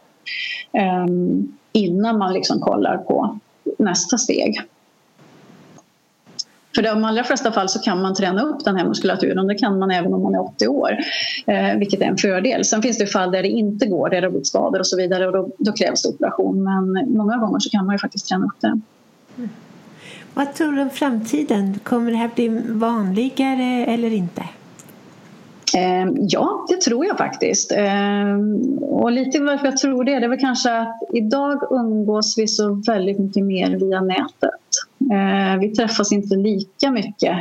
Ehm, 0.74 1.58
innan 1.72 2.18
man 2.18 2.34
liksom 2.34 2.60
kollar 2.60 2.98
på 2.98 3.40
nästa 3.78 4.18
steg. 4.18 4.62
För 6.76 6.82
i 6.82 6.86
de 6.86 7.04
allra 7.04 7.24
flesta 7.24 7.52
fall 7.52 7.70
så 7.70 7.80
kan 7.80 8.02
man 8.02 8.16
träna 8.16 8.42
upp 8.42 8.66
den 8.66 8.76
här 8.76 8.86
muskulaturen. 8.86 9.48
Det 9.48 9.56
kan 9.56 9.80
man 9.80 9.92
även 9.92 10.14
om 10.14 10.24
man 10.24 10.36
är 10.36 10.42
80 10.42 10.68
år, 10.68 10.98
eh, 11.48 11.78
vilket 11.78 12.02
är 12.02 12.06
en 12.06 12.18
fördel. 12.18 12.66
Sen 12.66 12.82
finns 12.82 12.98
det 12.98 13.08
fall 13.08 13.32
där 13.32 13.42
det 13.42 13.48
inte 13.48 13.86
går, 13.86 14.10
där 14.10 14.22
det 14.22 14.28
har 14.28 14.32
blivit 14.32 14.48
skador 14.48 14.80
och 14.80 14.88
så 14.88 14.98
vidare 14.98 15.28
och 15.28 15.34
då, 15.34 15.50
då, 15.58 15.72
krävs 15.72 16.04
det 16.04 16.10
operation. 16.10 16.64
Men 16.64 17.14
många 17.18 17.38
gånger 17.38 17.60
så 17.60 17.70
kan 17.70 17.86
man 17.86 17.96
ju 17.96 18.00
faktiskt 18.00 18.28
träna 18.28 18.46
upp 18.46 18.62
det. 18.62 18.68
Mm. 19.38 19.50
Vad 20.34 20.54
tror 20.54 20.72
du 20.72 20.82
om 20.82 20.90
framtiden? 20.90 21.80
Kommer 21.84 22.12
det 22.12 22.18
här 22.18 22.30
bli 22.36 22.62
vanligare 22.68 23.86
eller 23.86 24.14
inte? 24.14 24.44
Ehm, 25.78 26.16
ja, 26.20 26.66
det 26.70 26.82
tror 26.82 27.06
jag 27.06 27.18
faktiskt. 27.18 27.72
Ehm, 27.72 28.78
och 28.84 29.12
lite 29.12 29.40
varför 29.40 29.66
jag 29.66 29.78
tror 29.78 30.04
det, 30.04 30.20
det 30.20 30.26
är 30.26 30.30
väl 30.30 30.40
kanske 30.40 30.78
att 30.78 31.00
idag 31.14 31.64
umgås 31.72 32.38
vi 32.38 32.48
så 32.48 32.82
väldigt 32.88 33.20
mycket 33.20 33.44
mer 33.44 33.78
via 33.78 34.02
nätet. 34.02 34.62
Ehm, 35.14 35.60
vi 35.60 35.70
träffas 35.70 36.12
inte 36.12 36.36
lika 36.36 36.92
mycket 36.92 37.38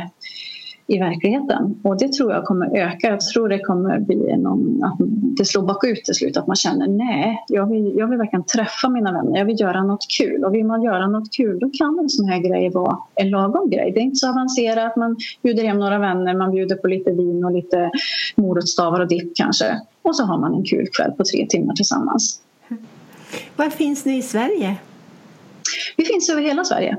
i 0.89 0.99
verkligheten. 0.99 1.79
Och 1.83 1.97
det 1.97 2.13
tror 2.13 2.31
jag 2.33 2.45
kommer 2.45 2.77
öka. 2.77 3.07
Jag 3.07 3.19
tror 3.19 3.49
det 3.49 3.59
kommer 3.59 3.99
bli 3.99 4.37
någon, 4.37 4.83
att 4.83 4.97
det 5.37 5.45
slår 5.45 5.63
bakut 5.63 6.05
till 6.05 6.13
slut. 6.13 6.37
Att 6.37 6.47
man 6.47 6.55
känner 6.55 6.87
nej, 6.87 7.43
jag 7.47 7.69
vill, 7.69 7.93
jag 7.97 8.07
vill 8.07 8.17
verkligen 8.17 8.43
träffa 8.43 8.89
mina 8.89 9.11
vänner. 9.11 9.37
Jag 9.37 9.45
vill 9.45 9.59
göra 9.59 9.83
något 9.83 10.05
kul. 10.17 10.43
Och 10.43 10.53
vill 10.53 10.65
man 10.65 10.83
göra 10.83 11.07
något 11.07 11.33
kul 11.33 11.59
då 11.59 11.69
kan 11.69 11.99
en 11.99 12.09
sån 12.09 12.25
här 12.25 12.39
grej 12.39 12.69
vara 12.69 12.97
en 13.15 13.29
lagom 13.29 13.69
grej. 13.69 13.91
Det 13.91 13.99
är 13.99 14.03
inte 14.03 14.15
så 14.15 14.29
avancerat. 14.29 14.95
Man 14.95 15.17
bjuder 15.43 15.63
hem 15.63 15.79
några 15.79 15.99
vänner, 15.99 16.37
man 16.37 16.51
bjuder 16.51 16.75
på 16.75 16.87
lite 16.87 17.11
vin 17.11 17.45
och 17.45 17.51
lite 17.51 17.91
morotsstavar 18.35 18.99
och 18.99 19.07
dipp 19.07 19.35
kanske. 19.35 19.81
Och 20.01 20.15
så 20.15 20.23
har 20.23 20.37
man 20.37 20.53
en 20.53 20.63
kul 20.63 20.87
kväll 20.97 21.11
på 21.11 21.23
tre 21.23 21.45
timmar 21.49 21.75
tillsammans. 21.75 22.41
Var 23.55 23.69
finns 23.69 24.05
ni 24.05 24.17
i 24.17 24.21
Sverige? 24.21 24.75
Vi 25.97 26.05
finns 26.05 26.29
över 26.29 26.41
hela 26.41 26.63
Sverige. 26.63 26.97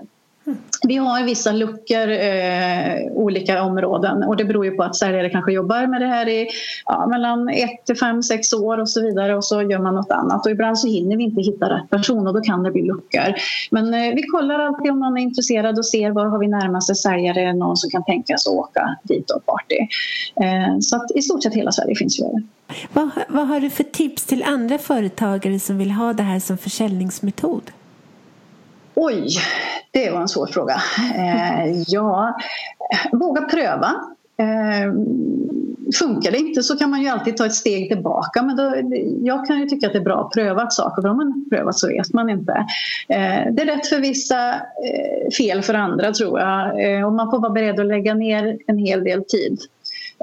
Vi 0.83 0.97
har 0.97 1.25
vissa 1.25 1.53
luckor, 1.53 2.09
eh, 2.11 3.13
olika 3.13 3.63
områden 3.63 4.23
och 4.23 4.37
det 4.37 4.45
beror 4.45 4.65
ju 4.65 4.71
på 4.71 4.83
att 4.83 4.97
säljare 4.97 5.31
kanske 5.31 5.53
jobbar 5.53 5.87
med 5.87 6.01
det 6.01 6.07
här 6.07 6.29
i 6.29 6.49
ja, 6.85 7.07
mellan 7.07 7.49
ett 7.49 7.87
till 7.87 7.97
fem, 7.97 8.23
sex 8.23 8.53
år 8.53 8.79
och 8.79 8.89
så 8.89 9.03
vidare 9.03 9.37
och 9.37 9.45
så 9.45 9.63
gör 9.63 9.79
man 9.79 9.95
något 9.95 10.11
annat 10.11 10.47
och 10.47 10.53
ibland 10.53 10.79
så 10.79 10.89
hinner 10.89 11.17
vi 11.17 11.25
inte 11.25 11.41
hitta 11.41 11.71
rätt 11.71 11.91
person 11.91 12.27
och 12.27 12.35
då 12.35 12.41
kan 12.41 12.63
det 12.63 12.71
bli 12.71 12.83
luckor. 12.83 13.35
Men 13.71 13.95
eh, 13.95 14.15
vi 14.15 14.23
kollar 14.23 14.59
alltid 14.59 14.91
om 14.91 15.01
någon 15.01 15.19
är 15.19 15.23
intresserad 15.23 15.79
och 15.79 15.87
ser 15.87 16.11
var 16.11 16.27
har 16.27 16.39
vi 16.39 16.49
närmaste 16.49 16.95
säljare, 16.95 17.53
någon 17.55 17.77
som 17.77 17.91
kan 17.91 18.05
tänkas 18.05 18.47
åka 18.47 18.97
dit 19.03 19.31
och 19.31 19.47
party. 19.47 19.79
Eh, 20.41 20.79
så 20.81 20.97
att 20.97 21.11
i 21.15 21.23
stort 21.23 21.43
sett 21.43 21.55
hela 21.55 21.73
Sverige 21.73 21.95
finns 21.95 22.21
ju. 22.21 22.25
Vad, 22.93 23.11
vad 23.29 23.49
har 23.49 23.61
du 23.61 23.71
för 23.71 23.85
tips 23.85 24.27
till 24.27 24.43
andra 24.43 24.79
företagare 24.79 25.59
som 25.59 25.79
vill 25.79 25.91
ha 25.91 26.13
det 26.13 26.23
här 26.23 26.41
som 26.41 26.59
försäljningsmetod? 26.59 27.71
Oj, 28.95 29.29
det 29.91 30.11
var 30.11 30.21
en 30.21 30.29
svår 30.29 30.47
fråga. 30.47 30.75
Eh, 31.15 31.83
ja, 31.87 32.39
våga 33.13 33.43
pröva. 33.43 33.95
Eh, 34.37 34.93
funkar 35.99 36.31
det 36.31 36.39
inte 36.39 36.63
så 36.63 36.77
kan 36.77 36.91
man 36.91 37.03
ju 37.03 37.09
alltid 37.09 37.37
ta 37.37 37.47
ett 37.47 37.55
steg 37.55 37.89
tillbaka. 37.89 38.43
Men 38.43 38.57
då, 38.57 38.75
jag 39.23 39.47
kan 39.47 39.61
ju 39.61 39.67
tycka 39.67 39.87
att 39.87 39.93
det 39.93 39.99
är 39.99 40.05
bra 40.05 40.21
att 40.21 40.33
pröva 40.33 40.71
saker. 40.71 41.03
För 41.03 41.09
om 41.09 41.17
man 41.17 41.47
prövat 41.51 41.79
så 41.79 41.89
vet 41.89 42.13
man 42.13 42.31
inte. 42.31 42.53
Eh, 43.09 43.53
det 43.53 43.63
är 43.63 43.67
rätt 43.77 43.87
för 43.87 44.01
vissa, 44.01 44.55
eh, 44.55 45.31
fel 45.39 45.63
för 45.63 45.75
andra 45.75 46.13
tror 46.13 46.41
jag. 46.41 46.85
Eh, 46.85 47.07
och 47.07 47.13
man 47.13 47.31
får 47.31 47.39
vara 47.41 47.53
beredd 47.53 47.81
att 47.81 47.87
lägga 47.87 48.15
ner 48.15 48.59
en 48.67 48.79
hel 48.79 49.05
del 49.05 49.25
tid. 49.25 49.59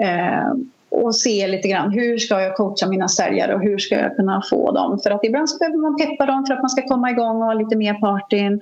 Eh, 0.02 0.54
och 0.89 1.15
se 1.15 1.48
lite 1.48 1.67
grann 1.67 1.91
hur 1.91 2.17
ska 2.17 2.41
jag 2.41 2.56
coacha 2.56 2.88
mina 2.88 3.08
säljare 3.08 3.56
och 3.56 3.62
hur 3.62 3.77
ska 3.77 3.96
jag 3.96 4.15
kunna 4.15 4.41
få 4.50 4.72
dem. 4.72 5.00
För 5.03 5.12
att 5.12 5.24
ibland 5.24 5.50
så 5.50 5.58
behöver 5.58 5.77
man 5.77 5.98
peppa 5.98 6.25
dem 6.25 6.46
för 6.46 6.53
att 6.53 6.62
man 6.62 6.70
ska 6.70 6.82
komma 6.82 7.12
igång 7.12 7.38
och 7.38 7.46
ha 7.46 7.53
lite 7.53 7.75
mer 7.75 7.94
partyn. 7.94 8.60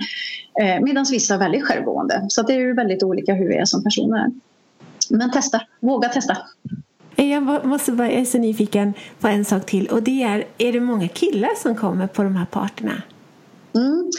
Eh, 0.61 0.81
Medan 0.81 1.05
vissa 1.11 1.33
är 1.33 1.39
väldigt 1.39 1.63
självgående. 1.63 2.25
Så 2.29 2.41
det 2.41 2.53
är 2.53 2.59
ju 2.59 2.73
väldigt 2.73 3.03
olika 3.03 3.33
hur 3.33 3.47
vi 3.47 3.57
är 3.57 3.65
som 3.65 3.83
personer. 3.83 4.31
Men 5.09 5.31
testa, 5.31 5.61
våga 5.79 6.09
testa. 6.09 6.37
Eh, 7.15 7.31
jag 7.31 7.65
måste 7.65 7.91
bara, 7.91 8.11
jag 8.11 8.21
är 8.21 8.25
så 8.25 8.37
nyfiken 8.37 8.93
på 9.19 9.27
en 9.27 9.45
sak 9.45 9.65
till 9.65 9.87
och 9.87 10.03
det 10.03 10.23
är, 10.23 10.45
är 10.57 10.73
det 10.73 10.79
många 10.79 11.07
killar 11.07 11.55
som 11.57 11.75
kommer 11.75 12.07
på 12.07 12.23
de 12.23 12.35
här 12.35 12.45
parterna? 12.45 13.01
Mm. 13.75 14.11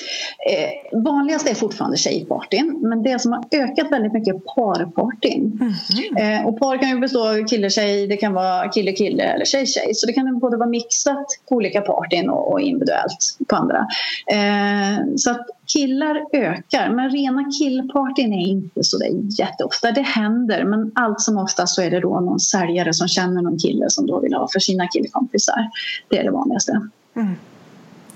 Eh, 0.50 0.98
vanligast 1.02 1.48
är 1.48 1.54
fortfarande 1.54 1.96
tjejpartyn 1.96 2.78
men 2.82 3.02
det 3.02 3.18
som 3.18 3.32
har 3.32 3.44
ökat 3.52 3.92
väldigt 3.92 4.12
mycket 4.12 4.34
är 4.34 4.38
parpartyn. 4.38 5.74
Mm. 6.16 6.40
Eh, 6.40 6.46
och 6.46 6.58
par 6.58 6.78
kan 6.78 6.88
ju 6.88 6.98
bestå 6.98 7.28
av 7.28 7.46
kille-tjej, 7.46 8.06
det 8.06 8.16
kan 8.16 8.32
vara 8.32 8.68
kille-kille 8.68 9.22
eller 9.22 9.44
tjej-tjej. 9.44 9.94
Så 9.94 10.06
det 10.06 10.12
kan 10.12 10.38
både 10.38 10.56
vara 10.56 10.68
mixat 10.68 11.26
på 11.48 11.54
olika 11.54 11.80
partyn 11.80 12.30
och, 12.30 12.52
och 12.52 12.60
individuellt 12.60 13.38
på 13.48 13.56
andra. 13.56 13.86
Eh, 14.32 15.04
så 15.16 15.30
att 15.30 15.46
killar 15.66 16.24
ökar 16.32 16.90
men 16.90 17.10
rena 17.10 17.44
killpartyn 17.58 18.32
är 18.32 18.48
inte 18.48 18.84
så 18.84 18.98
där 18.98 19.40
jätteofta. 19.40 19.92
Det 19.92 20.02
händer 20.02 20.64
men 20.64 20.92
allt 20.94 21.20
som 21.20 21.38
oftast 21.38 21.74
så 21.74 21.82
är 21.82 21.90
det 21.90 22.00
då 22.00 22.20
någon 22.20 22.40
säljare 22.40 22.94
som 22.94 23.08
känner 23.08 23.42
någon 23.42 23.58
kille 23.58 23.90
som 23.90 24.06
då 24.06 24.20
vill 24.20 24.34
ha 24.34 24.48
för 24.52 24.60
sina 24.60 24.86
killkompisar. 24.88 25.70
Det 26.08 26.18
är 26.18 26.24
det 26.24 26.30
vanligaste. 26.30 26.72
Mm. 27.16 27.36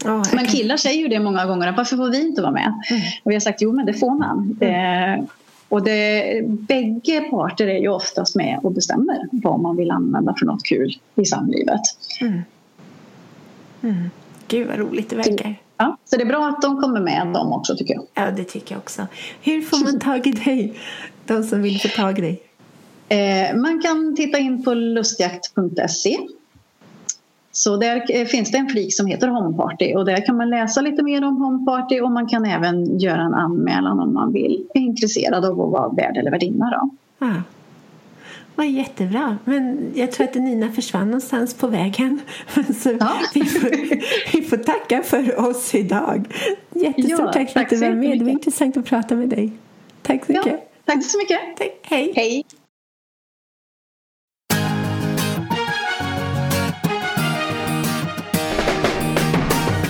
Oh, 0.05 0.35
men 0.35 0.47
killar 0.47 0.77
säger 0.77 1.03
ju 1.03 1.09
det 1.09 1.21
många 1.21 1.47
gånger, 1.47 1.73
varför 1.73 1.97
får 1.97 2.11
vi 2.11 2.21
inte 2.21 2.43
vara 2.43 2.53
med? 2.53 2.83
Mm. 2.91 3.03
Och 3.23 3.31
vi 3.31 3.35
har 3.35 3.41
sagt, 3.41 3.63
jo 3.63 3.73
men 3.73 3.87
det 3.87 3.95
får 3.95 4.19
man. 4.19 4.59
Mm. 4.61 5.21
Eh, 5.21 5.25
och 5.69 5.85
det, 5.85 6.41
bägge 6.47 7.21
parter 7.21 7.67
är 7.67 7.79
ju 7.79 7.89
oftast 7.89 8.37
med 8.37 8.61
och 8.63 8.73
bestämmer 8.73 9.29
vad 9.33 9.61
man 9.61 9.77
vill 9.77 9.91
använda 9.91 10.35
för 10.39 10.47
något 10.47 10.65
kul 10.65 10.99
i 11.15 11.25
samlivet. 11.25 11.81
Mm. 12.21 12.43
Mm. 13.83 14.11
Gud 14.49 14.69
vad 14.69 14.79
roligt 14.79 15.11
det 15.11 15.17
verkar. 15.17 15.55
Ja, 15.77 15.97
så 16.05 16.17
det 16.17 16.23
är 16.23 16.27
bra 16.27 16.49
att 16.49 16.63
de 16.63 16.81
kommer 16.81 17.01
med 17.01 17.27
dem 17.27 17.53
också 17.53 17.77
tycker 17.77 17.95
jag. 17.95 18.07
Ja, 18.15 18.31
det 18.31 18.45
tycker 18.45 18.75
jag 18.75 18.79
också. 18.79 19.07
Hur 19.43 19.63
får 19.63 19.85
man 19.85 20.01
tag 20.01 20.27
i 20.27 20.33
dig? 20.33 20.75
De 21.27 21.43
som 21.43 21.63
vill 21.63 21.81
få 21.81 21.89
tag 21.89 22.19
i 22.19 22.23
dig? 22.23 22.43
Eh, 23.09 23.57
man 23.57 23.83
kan 23.83 24.17
titta 24.17 24.39
in 24.39 24.65
på 24.65 24.75
lustjakt.se 24.75 26.19
så 27.61 27.77
där 27.77 28.05
eh, 28.09 28.27
finns 28.27 28.51
det 28.51 28.59
en 28.59 28.69
flik 28.69 28.97
som 28.97 29.07
heter 29.07 29.29
Homeparty 29.29 29.95
och 29.95 30.05
där 30.05 30.27
kan 30.27 30.37
man 30.37 30.51
läsa 30.51 30.81
lite 30.81 31.03
mer 31.03 31.25
om 31.25 31.37
Homeparty 31.37 32.01
och 32.01 32.13
man 32.13 32.29
kan 32.29 32.45
även 32.45 32.99
göra 32.99 33.23
en 33.23 33.35
anmälan 33.35 34.01
om 34.01 34.15
man 34.15 34.33
vill, 34.33 34.67
är 34.75 34.81
intresserad 34.81 35.45
av 35.45 35.61
att 35.61 35.71
vara 35.71 35.89
värd 35.89 36.17
eller 36.17 36.31
värdinna. 36.31 36.71
Då. 36.71 36.91
Ja. 37.27 37.43
Vad 38.55 38.67
jättebra. 38.67 39.39
Men 39.45 39.93
jag 39.95 40.13
tror 40.13 40.27
att 40.27 40.35
Nina 40.35 40.73
försvann 40.73 41.07
någonstans 41.07 41.55
på 41.55 41.67
vägen. 41.67 42.21
Så 42.75 42.91
ja. 43.01 43.13
vi, 43.35 43.45
får, 43.45 43.71
vi 44.33 44.43
får 44.43 44.57
tacka 44.57 45.03
för 45.03 45.49
oss 45.49 45.75
idag. 45.75 46.25
Jättestort 46.75 47.21
ja, 47.21 47.33
tack 47.33 47.51
för 47.51 47.61
att 47.61 47.71
du 47.71 47.77
var 47.77 47.91
med. 47.91 48.19
Det 48.19 48.25
var 48.25 48.33
intressant 48.33 48.77
att 48.77 48.85
prata 48.85 49.15
med 49.15 49.29
dig. 49.29 49.53
Tack 50.03 50.27
så 50.27 50.33
mycket. 50.33 50.53
Ja, 50.53 50.59
tack 50.85 51.05
så 51.05 51.19
mycket. 51.19 51.57
Tack. 51.57 51.79
Hej. 51.83 52.13
Hej. 52.17 52.45